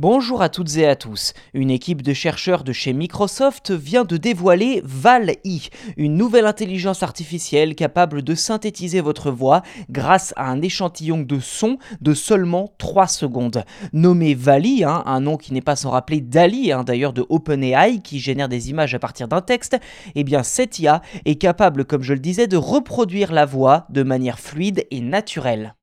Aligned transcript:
Bonjour 0.00 0.42
à 0.42 0.48
toutes 0.48 0.76
et 0.76 0.86
à 0.86 0.94
tous. 0.94 1.32
Une 1.54 1.72
équipe 1.72 2.02
de 2.02 2.12
chercheurs 2.12 2.62
de 2.62 2.72
chez 2.72 2.92
Microsoft 2.92 3.72
vient 3.72 4.04
de 4.04 4.16
dévoiler 4.16 4.80
Val-I, 4.84 5.70
une 5.96 6.14
nouvelle 6.14 6.46
intelligence 6.46 7.02
artificielle 7.02 7.74
capable 7.74 8.22
de 8.22 8.36
synthétiser 8.36 9.00
votre 9.00 9.32
voix 9.32 9.62
grâce 9.90 10.32
à 10.36 10.48
un 10.52 10.62
échantillon 10.62 11.22
de 11.22 11.40
son 11.40 11.78
de 12.00 12.14
seulement 12.14 12.72
3 12.78 13.08
secondes. 13.08 13.64
Nommé 13.92 14.34
Vali, 14.34 14.84
hein, 14.84 15.02
un 15.04 15.18
nom 15.18 15.36
qui 15.36 15.52
n'est 15.52 15.62
pas 15.62 15.74
sans 15.74 15.90
rappeler 15.90 16.20
Dali, 16.20 16.70
hein, 16.70 16.84
d'ailleurs 16.84 17.12
de 17.12 17.26
OpenAI 17.28 17.98
qui 17.98 18.20
génère 18.20 18.48
des 18.48 18.70
images 18.70 18.94
à 18.94 19.00
partir 19.00 19.26
d'un 19.26 19.40
texte, 19.40 19.78
eh 20.14 20.22
bien 20.22 20.44
cette 20.44 20.78
IA 20.78 21.02
est 21.24 21.40
capable, 21.40 21.84
comme 21.84 22.04
je 22.04 22.14
le 22.14 22.20
disais, 22.20 22.46
de 22.46 22.56
reproduire 22.56 23.32
la 23.32 23.46
voix 23.46 23.88
de 23.90 24.04
manière 24.04 24.38
fluide 24.38 24.86
et 24.92 25.00
naturelle. 25.00 25.74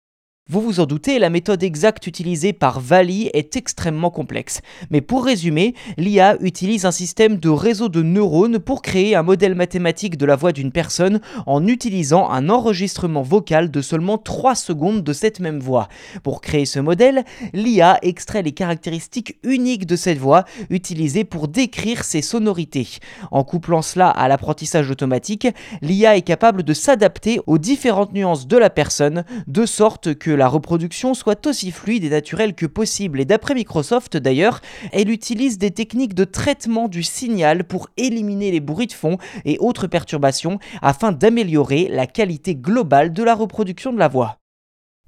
Vous 0.48 0.62
vous 0.62 0.80
en 0.80 0.86
doutez, 0.86 1.18
la 1.18 1.32
méthode 1.32 1.64
exacte 1.64 2.06
utilisée 2.06 2.54
par 2.54 2.80
Vali 2.80 3.32
est 3.34 3.56
extrêmement 3.56 4.12
complexe. 4.12 4.62
Mais 4.92 5.02
pour 5.02 5.26
résumer, 5.26 5.74
l'IA 5.98 6.38
utilise 6.40 6.86
un 6.86 6.92
système 6.92 7.38
de 7.38 7.50
réseau 7.50 7.90
de 7.90 8.04
neurones 8.04 8.60
pour 8.60 8.84
créer 8.84 9.16
un 9.16 9.24
modèle 9.24 9.56
mathématique 9.56 10.18
de 10.18 10.26
la 10.28 10.36
voix 10.36 10.52
d'une 10.52 10.72
personne 10.72 11.20
en 11.48 11.66
utilisant 11.66 12.30
un 12.30 12.48
enregistrement 12.50 13.24
vocal 13.24 13.72
de 13.72 13.82
seulement 13.82 14.20
3 14.20 14.54
secondes 14.54 15.02
de 15.02 15.14
cette 15.14 15.40
même 15.40 15.60
voix. 15.60 15.88
Pour 16.22 16.42
créer 16.42 16.68
ce 16.68 16.80
modèle, 16.80 17.26
l'IA 17.54 17.98
extrait 18.04 18.44
les 18.44 18.52
caractéristiques 18.52 19.40
uniques 19.42 19.88
de 19.88 19.96
cette 19.96 20.20
voix 20.20 20.46
utilisée 20.70 21.24
pour 21.24 21.48
décrire 21.48 22.04
ses 22.04 22.22
sonorités. 22.22 23.00
En 23.32 23.44
couplant 23.44 23.82
cela 23.82 24.12
à 24.12 24.28
l'apprentissage 24.28 24.92
automatique, 24.92 25.48
l'IA 25.82 26.18
est 26.18 26.22
capable 26.22 26.62
de 26.62 26.76
s'adapter 26.76 27.40
aux 27.48 27.58
différentes 27.58 28.14
nuances 28.14 28.46
de 28.46 28.58
la 28.58 28.70
personne 28.70 29.26
de 29.48 29.66
sorte 29.66 30.14
que 30.14 30.35
la 30.36 30.48
reproduction 30.48 31.14
soit 31.14 31.48
aussi 31.48 31.72
fluide 31.72 32.04
et 32.04 32.10
naturelle 32.10 32.54
que 32.54 32.66
possible. 32.66 33.20
Et 33.20 33.26
d'après 33.26 33.56
Microsoft 33.56 34.18
d'ailleurs, 34.18 34.62
elle 34.92 35.10
utilise 35.10 35.58
des 35.58 35.72
techniques 35.72 36.14
de 36.14 36.26
traitement 36.26 36.88
du 36.88 37.04
signal 37.04 37.64
pour 37.64 37.90
éliminer 37.98 38.52
les 38.52 38.60
bruits 38.60 38.88
de 38.88 38.94
fond 38.94 39.18
et 39.46 39.58
autres 39.60 39.88
perturbations 39.88 40.60
afin 40.82 41.12
d'améliorer 41.12 41.88
la 41.90 42.08
qualité 42.08 42.56
globale 42.56 43.14
de 43.14 43.24
la 43.24 43.36
reproduction 43.36 43.92
de 43.94 44.00
la 44.00 44.08
voix. 44.08 44.38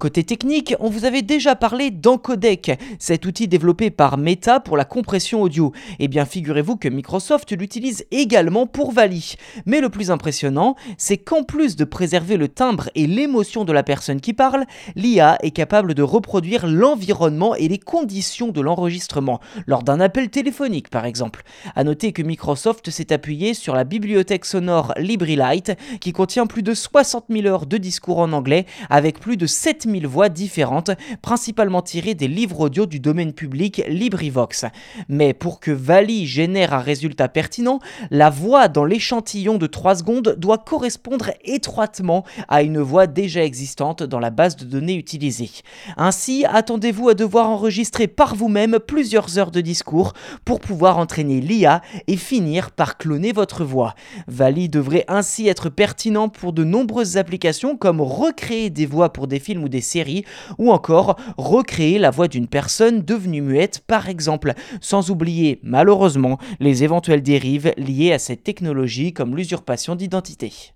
Côté 0.00 0.22
technique, 0.22 0.76
on 0.78 0.90
vous 0.90 1.06
avait 1.06 1.22
déjà 1.22 1.56
parlé 1.56 1.90
d'Encodec, 1.90 2.78
cet 3.00 3.26
outil 3.26 3.48
développé 3.48 3.90
par 3.90 4.16
Meta 4.16 4.60
pour 4.60 4.76
la 4.76 4.84
compression 4.84 5.42
audio. 5.42 5.72
Eh 5.98 6.06
bien, 6.06 6.24
figurez-vous 6.24 6.76
que 6.76 6.86
Microsoft 6.86 7.50
l'utilise 7.50 8.04
également 8.12 8.68
pour 8.68 8.92
Vali. 8.92 9.34
Mais 9.66 9.80
le 9.80 9.88
plus 9.88 10.12
impressionnant, 10.12 10.76
c'est 10.98 11.16
qu'en 11.16 11.42
plus 11.42 11.74
de 11.74 11.82
préserver 11.82 12.36
le 12.36 12.46
timbre 12.46 12.90
et 12.94 13.08
l'émotion 13.08 13.64
de 13.64 13.72
la 13.72 13.82
personne 13.82 14.20
qui 14.20 14.34
parle, 14.34 14.66
l'IA 14.94 15.36
est 15.42 15.50
capable 15.50 15.94
de 15.94 16.02
reproduire 16.04 16.68
l'environnement 16.68 17.56
et 17.56 17.66
les 17.66 17.78
conditions 17.78 18.52
de 18.52 18.60
l'enregistrement, 18.60 19.40
lors 19.66 19.82
d'un 19.82 19.98
appel 19.98 20.30
téléphonique 20.30 20.90
par 20.90 21.06
exemple. 21.06 21.42
A 21.74 21.82
noter 21.82 22.12
que 22.12 22.22
Microsoft 22.22 22.88
s'est 22.90 23.12
appuyé 23.12 23.52
sur 23.52 23.74
la 23.74 23.82
bibliothèque 23.82 24.44
sonore 24.44 24.94
LibriLight, 24.96 25.72
qui 26.00 26.12
contient 26.12 26.46
plus 26.46 26.62
de 26.62 26.72
60 26.72 27.24
000 27.30 27.48
heures 27.48 27.66
de 27.66 27.78
discours 27.78 28.20
en 28.20 28.32
anglais, 28.32 28.64
avec 28.90 29.18
plus 29.18 29.36
de 29.36 29.46
7 29.46 29.87
000 29.88 30.10
voix 30.10 30.28
différentes, 30.28 30.90
principalement 31.22 31.82
tirées 31.82 32.14
des 32.14 32.28
livres 32.28 32.60
audio 32.60 32.86
du 32.86 33.00
domaine 33.00 33.32
public 33.32 33.82
LibriVox. 33.88 34.66
Mais 35.08 35.34
pour 35.34 35.60
que 35.60 35.70
Vali 35.70 36.26
génère 36.26 36.74
un 36.74 36.80
résultat 36.80 37.28
pertinent, 37.28 37.80
la 38.10 38.30
voix 38.30 38.68
dans 38.68 38.84
l'échantillon 38.84 39.58
de 39.58 39.66
3 39.66 39.96
secondes 39.96 40.36
doit 40.38 40.58
correspondre 40.58 41.30
étroitement 41.44 42.24
à 42.48 42.62
une 42.62 42.80
voix 42.80 43.06
déjà 43.06 43.44
existante 43.44 44.02
dans 44.02 44.18
la 44.20 44.30
base 44.30 44.56
de 44.56 44.64
données 44.64 44.94
utilisée. 44.94 45.50
Ainsi, 45.96 46.44
attendez-vous 46.48 47.08
à 47.08 47.14
devoir 47.14 47.48
enregistrer 47.48 48.06
par 48.06 48.34
vous-même 48.34 48.78
plusieurs 48.78 49.38
heures 49.38 49.50
de 49.50 49.60
discours 49.60 50.12
pour 50.44 50.60
pouvoir 50.60 50.98
entraîner 50.98 51.40
l'IA 51.40 51.82
et 52.06 52.16
finir 52.16 52.70
par 52.70 52.98
cloner 52.98 53.32
votre 53.32 53.64
voix. 53.64 53.94
Vali 54.26 54.68
devrait 54.68 55.04
ainsi 55.08 55.48
être 55.48 55.68
pertinent 55.68 56.28
pour 56.28 56.52
de 56.52 56.64
nombreuses 56.64 57.16
applications 57.16 57.76
comme 57.76 58.00
recréer 58.00 58.70
des 58.70 58.86
voix 58.86 59.12
pour 59.12 59.26
des 59.26 59.38
films 59.38 59.64
ou 59.64 59.68
séries, 59.80 60.24
ou 60.58 60.72
encore 60.72 61.16
recréer 61.36 61.98
la 61.98 62.10
voix 62.10 62.28
d'une 62.28 62.48
personne 62.48 63.02
devenue 63.02 63.42
muette 63.42 63.82
par 63.86 64.08
exemple, 64.08 64.54
sans 64.80 65.10
oublier 65.10 65.60
malheureusement 65.62 66.38
les 66.60 66.84
éventuelles 66.84 67.22
dérives 67.22 67.72
liées 67.76 68.12
à 68.12 68.18
cette 68.18 68.44
technologie 68.44 69.12
comme 69.12 69.36
l'usurpation 69.36 69.94
d'identité. 69.94 70.72